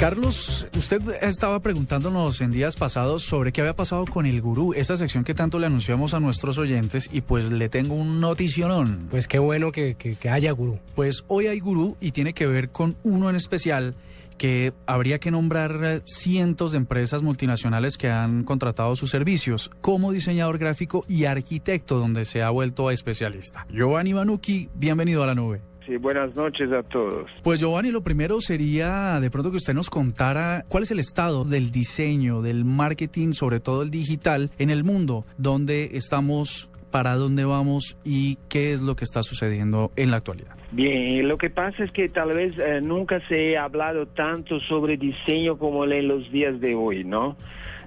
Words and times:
Carlos, 0.00 0.66
usted 0.74 1.02
estaba 1.20 1.60
preguntándonos 1.60 2.40
en 2.40 2.50
días 2.50 2.74
pasados 2.74 3.22
sobre 3.22 3.52
qué 3.52 3.60
había 3.60 3.76
pasado 3.76 4.06
con 4.06 4.24
el 4.24 4.40
gurú, 4.40 4.72
esa 4.72 4.96
sección 4.96 5.24
que 5.24 5.34
tanto 5.34 5.58
le 5.58 5.66
anunciamos 5.66 6.14
a 6.14 6.20
nuestros 6.20 6.56
oyentes 6.56 7.10
y 7.12 7.20
pues 7.20 7.52
le 7.52 7.68
tengo 7.68 7.96
un 7.96 8.18
noticionón. 8.18 9.08
Pues 9.10 9.28
qué 9.28 9.38
bueno 9.38 9.72
que, 9.72 9.96
que, 9.96 10.14
que 10.14 10.30
haya 10.30 10.52
gurú. 10.52 10.78
Pues 10.94 11.24
hoy 11.28 11.48
hay 11.48 11.60
gurú 11.60 11.98
y 12.00 12.12
tiene 12.12 12.32
que 12.32 12.46
ver 12.46 12.70
con 12.70 12.96
uno 13.02 13.28
en 13.28 13.36
especial 13.36 13.94
que 14.38 14.72
habría 14.86 15.18
que 15.18 15.30
nombrar 15.30 16.00
cientos 16.06 16.72
de 16.72 16.78
empresas 16.78 17.20
multinacionales 17.20 17.98
que 17.98 18.08
han 18.08 18.44
contratado 18.44 18.96
sus 18.96 19.10
servicios 19.10 19.70
como 19.82 20.12
diseñador 20.12 20.56
gráfico 20.56 21.04
y 21.08 21.26
arquitecto 21.26 21.98
donde 21.98 22.24
se 22.24 22.40
ha 22.40 22.48
vuelto 22.48 22.90
especialista. 22.90 23.66
Giovanni 23.70 24.14
Banucchi, 24.14 24.70
bienvenido 24.74 25.22
a 25.22 25.26
la 25.26 25.34
nube. 25.34 25.60
Sí, 25.86 25.96
buenas 25.96 26.34
noches 26.36 26.70
a 26.72 26.82
todos. 26.82 27.30
Pues 27.42 27.60
Giovanni, 27.60 27.90
lo 27.90 28.02
primero 28.02 28.40
sería 28.40 29.18
de 29.20 29.30
pronto 29.30 29.50
que 29.50 29.56
usted 29.56 29.74
nos 29.74 29.90
contara 29.90 30.64
cuál 30.68 30.82
es 30.82 30.90
el 30.90 30.98
estado 30.98 31.44
del 31.44 31.70
diseño, 31.70 32.42
del 32.42 32.64
marketing, 32.64 33.32
sobre 33.32 33.60
todo 33.60 33.82
el 33.82 33.90
digital, 33.90 34.50
en 34.58 34.70
el 34.70 34.84
mundo, 34.84 35.24
donde 35.38 35.90
estamos, 35.92 36.70
para 36.90 37.14
dónde 37.14 37.44
vamos 37.44 37.96
y 38.04 38.36
qué 38.48 38.72
es 38.72 38.82
lo 38.82 38.96
que 38.96 39.04
está 39.04 39.22
sucediendo 39.22 39.90
en 39.96 40.10
la 40.10 40.18
actualidad. 40.18 40.56
Bien, 40.72 41.26
lo 41.26 41.38
que 41.38 41.50
pasa 41.50 41.82
es 41.82 41.90
que 41.90 42.08
tal 42.08 42.32
vez 42.32 42.56
eh, 42.58 42.80
nunca 42.80 43.20
se 43.28 43.56
ha 43.56 43.64
hablado 43.64 44.06
tanto 44.06 44.60
sobre 44.60 44.96
diseño 44.96 45.58
como 45.58 45.84
en 45.84 46.06
los 46.06 46.30
días 46.30 46.60
de 46.60 46.74
hoy, 46.74 47.04
¿no? 47.04 47.36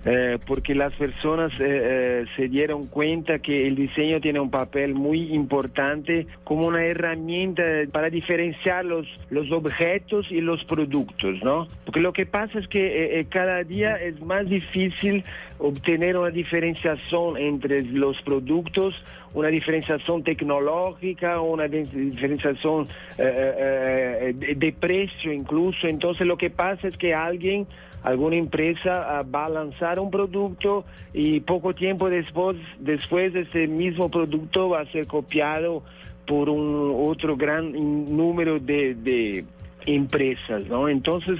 Eh, 0.05 0.37
porque 0.45 0.75
las 0.75 0.93
personas 0.95 1.53
eh, 1.53 1.63
eh, 1.65 2.25
se 2.35 2.49
dieron 2.49 2.87
cuenta 2.87 3.39
que 3.39 3.67
el 3.67 3.75
diseño 3.75 4.19
tiene 4.19 4.41
un 4.41 4.49
papel 4.49 4.93
muy 4.93 5.33
importante 5.33 6.27
como 6.43 6.67
una 6.67 6.83
herramienta 6.83 7.63
para 7.89 8.09
diferenciar 8.09 8.83
los, 8.83 9.07
los 9.29 9.49
objetos 9.51 10.29
y 10.29 10.41
los 10.41 10.65
productos, 10.65 11.41
¿no? 11.41 11.67
Porque 11.85 12.01
lo 12.01 12.11
que 12.11 12.25
pasa 12.25 12.59
es 12.59 12.67
que 12.67 13.19
eh, 13.19 13.25
cada 13.29 13.63
día 13.63 13.95
es 13.95 14.19
más 14.21 14.49
difícil 14.49 15.23
obtener 15.57 16.17
una 16.17 16.31
diferenciación 16.31 17.37
entre 17.37 17.83
los 17.83 18.21
productos, 18.23 18.95
una 19.33 19.47
diferenciación 19.47 20.23
tecnológica, 20.23 21.39
una 21.41 21.67
diferenciación 21.67 22.87
eh, 23.17 24.33
eh, 24.39 24.55
de 24.55 24.73
precio 24.73 25.31
incluso. 25.31 25.87
Entonces 25.87 26.27
lo 26.27 26.37
que 26.37 26.49
pasa 26.49 26.87
es 26.87 26.97
que 26.97 27.13
alguien, 27.13 27.65
alguna 28.03 28.35
empresa 28.35 29.21
uh, 29.21 29.29
va 29.29 29.45
a 29.45 29.49
lanzar 29.49 29.99
un 29.99 30.11
producto 30.11 30.85
y 31.13 31.39
poco 31.39 31.73
tiempo 31.73 32.09
después, 32.09 32.57
después 32.79 33.33
ese 33.33 33.67
mismo 33.67 34.09
producto 34.09 34.69
va 34.69 34.81
a 34.81 34.85
ser 34.91 35.07
copiado 35.07 35.83
por 36.27 36.49
un 36.49 36.93
otro 37.09 37.35
gran 37.35 37.71
número 37.73 38.59
de, 38.59 38.95
de 38.95 39.45
empresas, 39.85 40.65
¿no? 40.67 40.89
Entonces, 40.89 41.39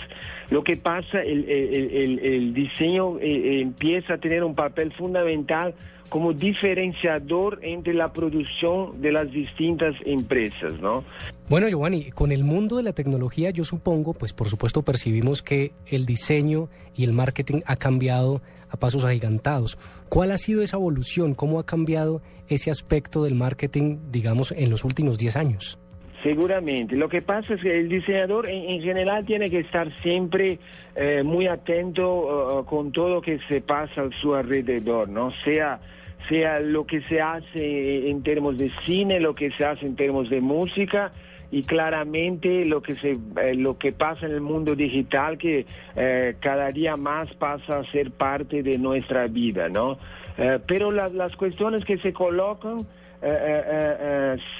lo 0.50 0.64
que 0.64 0.78
pasa, 0.78 1.22
el, 1.22 1.50
el, 1.50 2.20
el, 2.20 2.54
diseño 2.54 3.20
eh, 3.20 3.62
empieza 3.62 4.16
a 4.16 4.18
tener 4.18 4.44
un 4.44 4.56
papel 4.56 4.92
fundamental 4.94 5.74
como 6.10 6.32
diferenciador 6.32 7.60
entre 7.64 7.94
la 7.94 8.14
producción 8.14 9.02
de 9.02 9.12
las 9.12 9.32
distintas 9.32 9.96
empresas, 10.06 10.80
¿no? 10.80 11.04
Bueno, 11.50 11.68
Giovanni, 11.68 12.12
con 12.12 12.32
el 12.32 12.44
mundo 12.44 12.78
de 12.78 12.84
la 12.84 12.94
tecnología, 12.94 13.50
yo 13.50 13.66
supongo, 13.66 14.14
pues 14.14 14.32
por 14.32 14.48
supuesto 14.48 14.84
percibimos 14.84 15.42
que 15.42 15.72
el 15.88 16.06
diseño 16.06 16.70
y 16.96 17.04
el 17.04 17.14
marketing 17.14 17.62
ha 17.66 17.78
cambiado 17.78 18.44
a 18.70 18.78
pasos 18.78 19.06
agigantados. 19.06 19.78
¿Cuál 20.08 20.32
ha 20.32 20.38
sido 20.38 20.62
esa 20.62 20.78
evolución? 20.78 21.34
¿Cómo 21.34 21.60
ha 21.60 21.66
cambiado 21.66 22.22
ese 22.48 22.70
aspecto 22.70 23.24
del 23.24 23.36
marketing, 23.36 23.98
digamos, 24.12 24.52
en 24.52 24.70
los 24.70 24.84
últimos 24.84 25.18
10 25.18 25.36
años? 25.36 25.80
Seguramente. 26.24 26.96
Lo 26.96 27.10
que 27.10 27.22
pasa 27.22 27.54
es 27.54 27.62
que 27.62 27.80
el 27.80 27.90
diseñador 27.90 28.50
en, 28.50 28.70
en 28.70 28.82
general 28.82 29.26
tiene 29.26 29.50
que 29.50 29.60
estar 29.60 29.92
siempre 30.02 30.58
eh, 30.96 31.22
muy 31.24 31.48
atento 31.48 32.60
uh, 32.60 32.66
con 32.66 32.94
todo 32.94 33.10
lo 33.10 33.22
que 33.22 33.40
se 33.50 33.60
pasa 33.60 34.04
a 34.04 34.10
su 34.22 34.34
alrededor, 34.34 35.10
¿no? 35.10 35.32
Sea, 35.44 35.82
sea 36.30 36.62
lo 36.62 36.86
que 36.86 37.02
se 37.02 37.20
hace 37.20 38.10
en 38.10 38.24
términos 38.24 38.58
de 38.58 38.72
cine, 38.84 39.20
lo 39.20 39.36
que 39.36 39.52
se 39.52 39.66
hace 39.66 39.86
en 39.86 39.98
términos 39.98 40.30
de 40.30 40.40
música 40.40 41.12
y 41.54 41.62
claramente 41.62 42.66
lo 42.66 42.82
que 42.82 42.96
se 42.96 43.12
eh, 43.12 43.54
lo 43.54 43.78
que 43.78 43.92
pasa 43.92 44.26
en 44.26 44.32
el 44.32 44.42
mundo 44.42 44.76
digital 44.76 45.38
que 45.38 45.68
eh, 45.96 46.36
cada 46.40 46.72
día 46.72 46.98
más 46.98 47.32
pasa 47.36 47.78
a 47.78 47.92
ser 47.92 48.10
parte 48.10 48.64
de 48.64 48.80
nuestra 48.80 49.28
vida, 49.28 49.70
¿no? 49.70 50.00
Eh, 50.40 50.58
pero 50.68 50.92
la, 50.92 51.10
las 51.10 51.36
cuestiones 51.36 51.86
que 51.86 52.00
se 52.00 52.12
colocan 52.12 52.88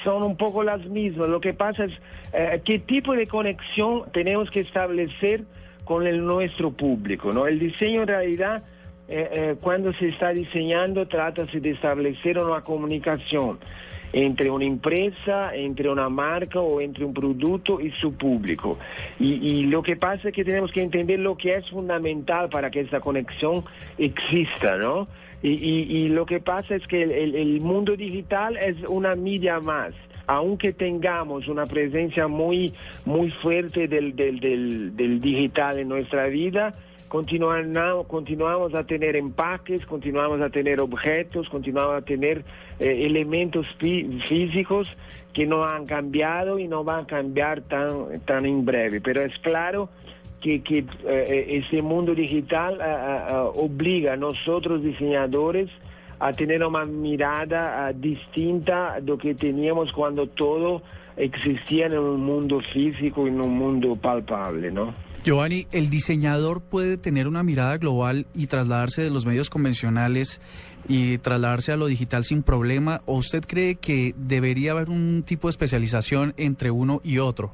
son 0.06 0.24
un 0.24 0.38
poco 0.38 0.64
las 0.64 0.86
mismas. 0.86 1.28
Lo 1.28 1.42
que 1.42 1.54
pasa 1.54 1.84
es 1.84 2.62
qué 2.64 2.80
tipo 2.80 3.14
de 3.14 3.28
conexión 3.28 4.04
tenemos 4.14 4.50
que 4.52 4.62
establecer 4.62 5.44
con 5.84 6.08
el 6.08 6.24
nuestro 6.24 6.72
público. 6.72 7.34
¿no? 7.34 7.46
El 7.46 7.60
diseño 7.60 8.04
en 8.04 8.08
realidad, 8.08 8.64
cuando 9.60 9.92
se 9.92 10.08
está 10.08 10.30
diseñando, 10.30 11.06
trata 11.10 11.44
de 11.44 11.72
establecer 11.72 12.38
una 12.38 12.62
comunicación 12.62 13.60
entre 14.14 14.52
una 14.52 14.64
empresa, 14.64 15.56
entre 15.56 15.90
una 15.90 16.08
marca 16.08 16.60
o 16.60 16.80
entre 16.80 17.04
un 17.04 17.14
producto 17.14 17.82
y 17.82 17.90
su 17.92 18.14
público. 18.14 18.78
Y, 19.20 19.64
lo 19.66 19.82
que 19.82 19.96
pasa 19.96 20.30
es 20.30 20.36
que 20.36 20.46
tenemos 20.46 20.72
que 20.72 20.84
entender 20.84 21.20
lo 21.20 21.36
que 21.36 21.56
es 21.56 21.70
fundamental 21.70 22.50
para 22.50 22.70
que 22.70 22.82
esa 22.82 23.00
conexión 23.00 23.66
exista, 23.98 24.78
¿no? 24.78 25.08
Y, 25.42 26.08
lo 26.10 26.26
que 26.26 26.40
pasa 26.40 26.76
es 26.76 26.86
que 26.88 27.02
el, 27.02 27.60
mundo 27.60 27.98
digital 27.98 28.56
es 28.56 28.78
una 28.88 29.16
media 29.16 29.60
más. 29.60 29.94
Aunque 30.26 30.72
tengamos 30.72 31.50
una 31.50 31.66
presencia 31.66 32.30
muy, 32.30 32.74
muy 33.04 33.30
fuerte 33.30 33.90
del, 33.90 34.16
del, 34.16 34.96
del 34.96 35.20
digital 35.20 35.80
en 35.80 35.90
nuestra 35.90 36.28
vida, 36.28 36.74
continuamos, 37.08 38.74
a 38.74 38.84
tener 38.84 39.16
empaques, 39.16 39.86
continuamos 39.86 40.42
a 40.42 40.50
tener 40.50 40.80
objetos, 40.80 41.50
continuamos 41.50 41.96
a 41.98 42.02
tener 42.02 42.44
eh, 42.80 43.06
elementos 43.06 43.68
físicos 43.78 44.88
que 45.34 45.46
no 45.46 45.66
han 45.66 45.86
cambiado 45.86 46.60
y 46.60 46.68
no 46.68 46.84
van 46.84 47.04
a 47.04 47.08
cambiar 47.08 47.62
tan, 47.62 48.20
tan 48.26 48.46
en 48.46 48.66
breve. 48.66 49.02
Pero 49.02 49.22
es 49.22 49.38
claro 49.40 49.90
que, 50.42 50.62
que 50.62 50.86
eh, 51.06 51.62
ese 51.66 51.82
mundo 51.82 52.16
digital 52.16 52.80
obliga 53.56 54.14
a 54.14 54.18
nosotros 54.18 54.84
diseñadores 54.84 55.70
a 56.24 56.32
tener 56.32 56.64
una 56.64 56.86
mirada 56.86 57.90
uh, 57.90 58.00
distinta 58.00 58.96
de 58.96 59.02
lo 59.02 59.18
que 59.18 59.36
teníamos 59.36 59.92
cuando 59.92 60.28
todo 60.28 60.82
existía 61.18 61.88
en 61.88 61.98
un 61.98 62.24
mundo 62.24 62.62
físico, 62.62 63.28
en 63.28 63.42
un 63.42 63.58
mundo 63.58 63.98
palpable, 63.98 64.72
¿no? 64.72 64.94
Giovanni, 65.26 65.68
¿el 65.74 65.90
diseñador 65.90 66.62
puede 66.62 66.98
tener 66.98 67.28
una 67.28 67.44
mirada 67.44 67.78
global 67.78 68.26
y 68.34 68.48
trasladarse 68.48 69.02
de 69.04 69.10
los 69.10 69.26
medios 69.26 69.50
convencionales 69.50 70.40
y 70.88 71.18
trasladarse 71.18 71.74
a 71.74 71.78
lo 71.78 71.88
digital 71.88 72.24
sin 72.24 72.42
problema? 72.42 73.02
¿O 73.06 73.18
usted 73.18 73.44
cree 73.46 73.76
que 73.76 74.16
debería 74.18 74.72
haber 74.72 74.90
un 74.90 75.24
tipo 75.26 75.48
de 75.48 75.52
especialización 75.52 76.34
entre 76.38 76.72
uno 76.72 77.02
y 77.04 77.20
otro? 77.20 77.52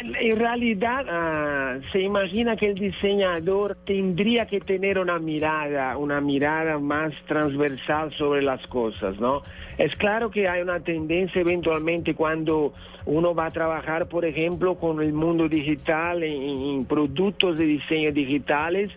En 0.00 0.38
realidad 0.38 1.04
uh, 1.04 1.82
se 1.92 2.00
imagina 2.00 2.56
que 2.56 2.70
el 2.70 2.74
diseñador 2.74 3.76
tendría 3.84 4.46
que 4.46 4.60
tener 4.60 4.98
una 4.98 5.18
mirada, 5.18 5.96
una 5.96 6.20
mirada 6.20 6.78
más 6.78 7.12
transversal 7.26 8.12
sobre 8.14 8.42
las 8.42 8.66
cosas, 8.68 9.18
¿no? 9.20 9.42
Es 9.78 9.94
claro 9.96 10.30
que 10.30 10.48
hay 10.48 10.62
una 10.62 10.80
tendencia 10.80 11.40
eventualmente 11.40 12.14
cuando 12.14 12.72
uno 13.06 13.34
va 13.34 13.46
a 13.46 13.50
trabajar, 13.50 14.08
por 14.08 14.24
ejemplo, 14.24 14.76
con 14.76 15.00
el 15.02 15.12
mundo 15.12 15.48
digital, 15.48 16.22
en, 16.22 16.84
productos 16.86 17.58
de 17.58 17.64
diseño 17.64 18.12
digitales, 18.12 18.90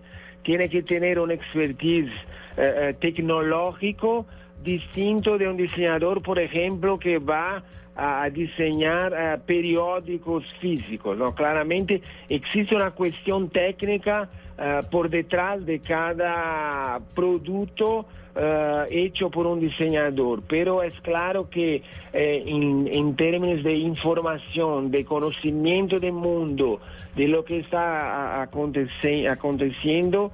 tiene 0.44 0.70
que 0.70 0.84
tener 0.84 1.20
un 1.20 1.32
expertise 1.32 2.12
uh, 2.58 2.94
tecnológico 3.00 4.26
distinto 4.64 5.38
de 5.38 5.48
un 5.48 5.58
diseñador, 5.58 6.22
por 6.22 6.40
ejemplo, 6.40 6.98
que 6.98 7.20
va 7.20 7.64
a 7.96 8.30
diseñar 8.30 9.14
uh, 9.14 9.46
periódicos 9.46 10.44
físicos. 10.60 11.18
¿no? 11.18 11.36
Claramente 11.36 12.02
existe 12.28 12.76
una 12.76 12.92
cuestión 12.92 13.50
técnica 13.50 14.30
eh, 14.56 14.82
por 14.92 15.10
detrás 15.10 15.66
de 15.66 15.80
cada 15.80 17.00
producto 17.16 18.06
eh, 18.36 18.86
hecho 18.92 19.32
por 19.32 19.48
un 19.48 19.60
diseñador, 19.60 20.44
pero 20.48 20.84
es 20.84 20.94
claro 21.02 21.50
que 21.50 21.82
eh, 22.14 22.44
en, 22.46 23.16
términos 23.16 23.64
de 23.64 23.74
información, 23.74 24.92
de 24.92 25.06
conocimiento 25.06 26.00
del 26.00 26.14
mundo, 26.14 26.80
de 27.16 27.28
lo 27.28 27.44
que 27.44 27.62
está 27.62 28.44
aconteciendo, 28.44 30.32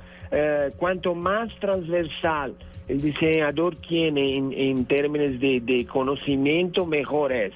cuanto 0.77 1.15
más 1.15 1.49
transversal 1.59 2.55
el 2.87 3.01
diseñador 3.01 3.75
tiene 3.75 4.37
en, 4.37 4.85
términos 4.85 5.39
de, 5.39 5.59
de 5.61 5.85
conocimiento, 5.85 6.85
mejor 6.85 7.31
es. 7.31 7.53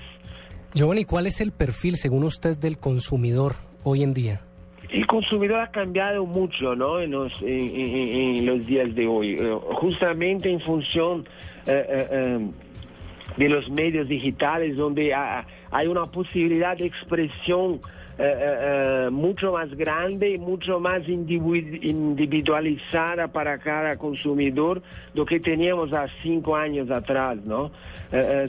Giovanni, 0.75 1.05
¿cuál 1.05 1.27
es 1.27 1.41
el 1.41 1.51
perfil, 1.51 1.95
según 1.95 2.23
usted, 2.23 2.57
del 2.57 2.77
consumidor 2.77 3.53
hoy 3.83 4.03
en 4.03 4.13
día? 4.13 4.41
El 4.89 5.07
consumidor 5.07 5.59
ha 5.59 5.71
cambiado 5.71 6.25
mucho 6.25 6.75
¿no? 6.75 6.99
en, 6.99 7.11
los, 7.11 7.31
en, 7.41 8.45
los 8.45 8.65
días 8.67 8.93
de 8.93 9.07
hoy, 9.07 9.37
eh, 9.39 9.57
justamente 9.75 10.51
en 10.51 10.61
función 10.61 11.27
eh, 11.65 12.07
eh, 12.11 12.47
de 13.37 13.49
los 13.49 13.69
medios 13.71 14.07
digitales, 14.07 14.75
donde 14.75 15.15
hay 15.15 15.87
una 15.87 16.05
posibilidad 16.05 16.77
de 16.77 16.85
expresión 16.85 17.81
mucho 19.11 19.53
más 19.53 19.73
grande 19.75 20.31
y 20.31 20.37
mucho 20.37 20.79
más 20.79 21.01
individualizada 21.07 23.27
para 23.27 23.57
cada 23.57 23.97
consumidor 23.97 24.83
lo 25.13 25.25
que 25.25 25.39
teníamos 25.39 25.93
hace 25.93 26.13
cinco 26.21 26.55
años 26.55 26.91
atrás. 26.91 27.37
¿no? 27.43 27.71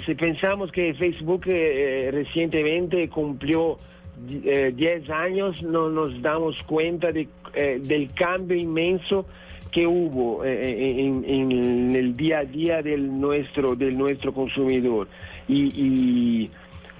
si 0.04 0.14
pensamos 0.14 0.70
que 0.70 0.92
Facebook 0.94 1.46
recientemente 1.46 3.08
cumplió 3.08 3.78
10 4.16 4.46
eh, 4.46 5.12
años 5.12 5.60
no 5.62 5.90
nos 5.90 6.20
damos 6.22 6.62
cuenta 6.64 7.12
de, 7.12 7.28
eh, 7.54 7.80
del 7.82 8.12
cambio 8.12 8.56
inmenso 8.56 9.26
que 9.70 9.86
hubo 9.86 10.44
eh, 10.44 11.00
en, 11.00 11.96
el 11.96 12.16
día 12.16 12.38
a 12.38 12.44
día 12.44 12.80
del 12.80 13.20
nuestro, 13.20 13.74
del 13.74 13.98
nuestro 13.98 14.32
consumidor. 14.32 15.08
Y, 15.48 16.48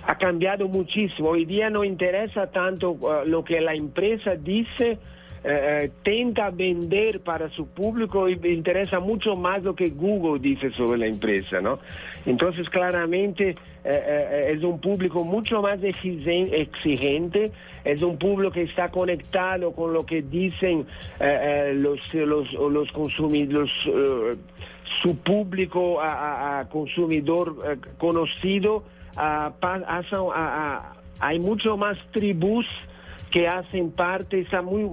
ha 0.06 0.19
cambiado 0.19 0.69
muchísimo. 0.69 1.31
Hoy 1.31 1.45
día 1.45 1.71
no 1.71 1.85
interesa 1.85 2.51
tanto 2.51 2.97
lo 3.27 3.45
que 3.45 3.61
la 3.61 3.75
empresa 3.75 4.35
dice, 4.37 4.99
eh, 5.46 5.91
tenta 6.02 6.49
vender 6.49 7.20
para 7.20 7.50
su 7.50 7.67
público 7.67 8.31
y 8.31 8.32
interesa 8.44 8.99
mucho 8.99 9.37
más 9.37 9.62
lo 9.62 9.75
que 9.75 9.91
Google 9.91 10.41
dice 10.41 10.70
sobre 10.70 10.99
la 10.99 11.06
empresa, 11.06 11.61
¿no? 11.61 11.81
Entonces, 12.25 12.70
claramente 12.70 13.50
eh, 13.50 13.56
eh, 13.85 14.52
es 14.56 14.62
un 14.64 14.81
público 14.81 15.23
mucho 15.23 15.61
más 15.61 15.81
exigente, 15.82 17.52
es 17.85 18.00
un 18.00 18.17
público 18.17 18.52
que 18.52 18.62
está 18.62 18.91
conectado 18.91 19.73
con 19.73 19.93
lo 19.93 20.06
que 20.06 20.23
dicen 20.23 20.87
los, 21.75 22.00
los, 22.14 22.50
los 22.55 22.91
consumidores, 22.93 23.70
su 25.02 25.17
público 25.19 26.00
consumidor 26.70 27.79
conocido, 27.99 28.85
hay 31.20 31.38
mucho 31.38 31.76
más 31.76 31.99
tribus 32.12 32.64
que 33.34 33.48
hacen 33.48 33.90
parte, 33.90 34.42
está 34.42 34.62
muy, 34.62 34.88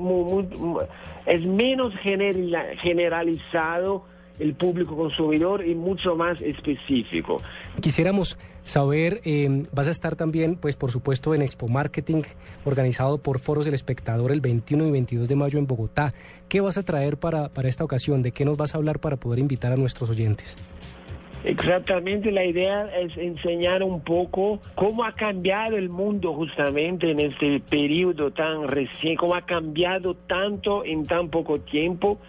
es 1.27 1.45
menos 1.45 1.93
generalizado 2.01 4.03
el 4.39 4.55
público 4.55 4.97
consumidor 4.97 5.63
y 5.63 5.75
mucho 5.75 6.15
más 6.15 6.41
específico. 6.41 7.39
Quisiéramos 7.81 8.39
saber, 8.63 9.21
eh, 9.25 9.61
vas 9.71 9.87
a 9.87 9.91
estar 9.91 10.15
también, 10.15 10.55
pues 10.55 10.75
por 10.75 10.89
supuesto, 10.89 11.35
en 11.35 11.43
Expo 11.43 11.67
Marketing, 11.67 12.23
organizado 12.65 13.19
por 13.19 13.37
Foros 13.37 13.65
del 13.65 13.75
Espectador 13.75 14.31
el 14.31 14.41
21 14.41 14.87
y 14.87 14.91
22 14.91 15.29
de 15.29 15.35
mayo 15.35 15.59
en 15.59 15.67
Bogotá. 15.67 16.15
¿Qué 16.49 16.61
vas 16.61 16.79
a 16.79 16.83
traer 16.83 17.17
para, 17.17 17.49
para 17.49 17.69
esta 17.69 17.83
ocasión? 17.83 18.23
¿De 18.23 18.31
qué 18.31 18.43
nos 18.43 18.57
vas 18.57 18.73
a 18.73 18.79
hablar 18.79 18.97
para 18.97 19.17
poder 19.17 19.37
invitar 19.37 19.71
a 19.71 19.75
nuestros 19.75 20.09
oyentes? 20.09 20.57
Exactamente, 21.43 22.31
la 22.31 22.45
idea 22.45 22.87
es 22.95 23.17
enseñar 23.17 23.81
un 23.81 24.01
poco 24.01 24.61
cómo 24.75 25.03
ha 25.03 25.13
cambiado 25.13 25.75
el 25.75 25.89
mundo 25.89 26.33
justamente 26.33 27.09
en 27.09 27.19
este 27.19 27.59
periodo 27.59 28.29
tan 28.31 28.67
recién, 28.67 29.15
cómo 29.15 29.33
ha 29.33 29.41
cambiado 29.41 30.13
tanto 30.13 30.85
en 30.85 31.07
tan 31.07 31.29
poco 31.29 31.59
tiempo, 31.59 32.19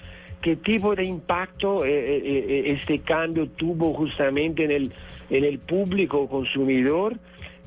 qué 0.41 0.57
tipo 0.57 0.95
de 0.95 1.05
impacto 1.05 1.85
eh, 1.85 1.91
eh, 1.91 2.23
eh, 2.25 2.63
este 2.69 3.01
cambio 3.01 3.49
tuvo 3.49 3.93
justamente 3.93 4.65
en 4.65 4.71
el, 4.71 4.93
en 5.29 5.45
el 5.45 5.59
público 5.59 6.27
consumidor 6.27 7.19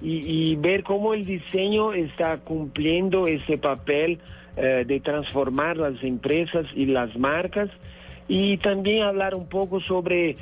y, 0.01 0.55
ver 0.57 0.83
cómo 0.83 1.13
el 1.13 1.25
diseño 1.25 1.93
está 1.93 2.37
cumpliendo 2.37 3.27
ese 3.27 3.57
papel 3.57 4.19
de 4.55 4.99
transformar 5.01 5.77
las 5.77 6.01
empresas 6.03 6.65
y 6.75 6.85
las 6.85 7.17
marcas 7.17 7.69
y 8.27 8.57
también 8.57 9.03
hablar 9.03 9.35
un 9.35 9.47
poco 9.47 9.79
sobre 9.81 10.35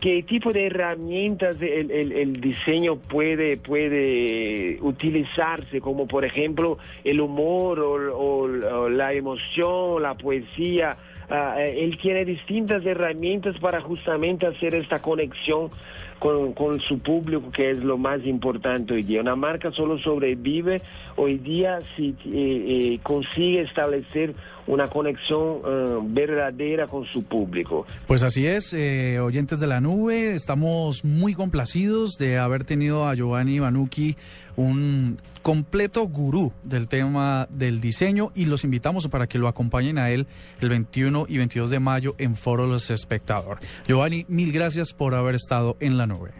qué 0.00 0.22
tipo 0.22 0.52
de 0.52 0.66
herramientas 0.66 1.56
el, 1.60 2.40
diseño 2.40 2.96
puede, 2.96 3.56
puede 3.56 4.78
utilizarse, 4.80 5.80
como 5.80 6.06
por 6.06 6.24
ejemplo 6.24 6.78
el 7.04 7.20
humor 7.20 7.80
o, 7.80 8.88
la 8.88 9.12
emoción, 9.12 10.02
la 10.02 10.14
poesía. 10.14 10.96
Ah, 11.30 11.60
él 11.60 11.98
tiene 11.98 12.24
distintas 12.24 12.84
herramientas 12.86 13.58
para 13.58 13.82
justamente 13.82 14.46
hacer 14.46 14.74
esta 14.74 15.02
conexión 15.02 15.70
con, 16.18 16.80
su 16.80 16.98
público, 16.98 17.50
que 17.50 17.70
es 17.70 17.78
lo 17.78 17.96
más 17.98 18.24
importante 18.24 18.94
hoy 18.94 19.02
día. 19.02 19.20
Una 19.20 19.36
marca 19.36 19.70
solo 19.72 19.98
sobrevive 19.98 20.82
hoy 21.16 21.38
día 21.38 21.78
si 21.96 22.10
eh, 22.10 22.14
eh, 22.26 23.00
consigue 23.02 23.62
establecer 23.62 24.34
una 24.66 24.88
conexión 24.88 25.60
eh, 25.66 25.98
verdadera 26.02 26.86
con 26.86 27.06
su 27.06 27.24
público. 27.24 27.86
Pues 28.06 28.22
así 28.22 28.46
es, 28.46 28.74
oyentes 29.20 29.60
de 29.60 29.66
la 29.66 29.80
nube, 29.80 30.34
estamos 30.34 31.04
muy 31.04 31.34
complacidos 31.34 32.18
de 32.18 32.38
haber 32.38 32.64
tenido 32.64 33.06
a 33.08 33.14
Giovanni 33.14 33.58
Banucci, 33.58 34.16
un 34.56 35.16
completo 35.40 36.06
gurú 36.06 36.52
del 36.62 36.88
tema 36.88 37.46
del 37.50 37.80
diseño 37.80 38.30
y 38.34 38.46
los 38.46 38.64
invitamos 38.64 39.08
para 39.08 39.26
que 39.26 39.38
lo 39.38 39.48
acompañen 39.48 39.98
a 39.98 40.10
él 40.10 40.26
el 40.60 40.68
21 40.68 41.26
y 41.28 41.38
22 41.38 41.70
de 41.70 41.80
mayo 41.80 42.14
en 42.18 42.36
Foro 42.36 42.66
Los 42.66 42.90
Espectador. 42.90 43.58
Giovanni, 43.86 44.24
mil 44.28 44.52
gracias 44.52 44.92
por 44.92 45.14
haber 45.14 45.34
estado 45.34 45.76
en 45.80 45.96
la 45.96 46.06
nube. 46.06 46.30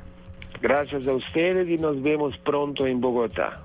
Gracias 0.60 1.06
a 1.06 1.14
ustedes 1.14 1.68
y 1.68 1.76
nos 1.76 2.02
vemos 2.02 2.36
pronto 2.44 2.86
en 2.86 3.00
Bogotá. 3.00 3.62